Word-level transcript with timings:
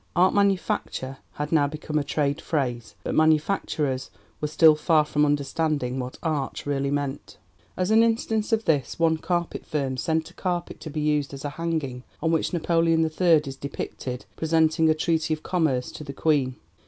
'Art 0.15 0.33
manufacture' 0.33 1.19
had 1.33 1.51
now 1.51 1.67
become 1.67 1.99
a 1.99 2.03
trade 2.03 2.41
phrase, 2.41 2.95
but 3.03 3.13
manufacturers 3.13 4.09
were 4.41 4.47
still 4.47 4.73
far 4.73 5.05
from 5.05 5.27
understanding 5.27 5.99
what 5.99 6.17
'Art' 6.23 6.65
really 6.65 6.89
meant. 6.89 7.37
As 7.77 7.91
an 7.91 8.01
instance 8.01 8.51
of 8.51 8.65
this, 8.65 8.97
one 8.97 9.17
carpet 9.17 9.63
firm 9.63 9.97
sent 9.97 10.31
a 10.31 10.33
carpet 10.33 10.79
to 10.79 10.89
be 10.89 11.01
used 11.01 11.35
as 11.35 11.45
a 11.45 11.49
hanging 11.51 12.01
on 12.19 12.31
which 12.31 12.51
Napoleon 12.51 13.01
III 13.03 13.41
is 13.45 13.55
depicted 13.55 14.25
presenting 14.35 14.89
a 14.89 14.95
treaty 14.95 15.35
of 15.35 15.43
Commerce 15.43 15.91
to 15.91 16.03
the 16.03 16.13
Queen. 16.13 16.55